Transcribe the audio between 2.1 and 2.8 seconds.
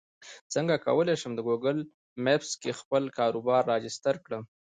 مېپس کې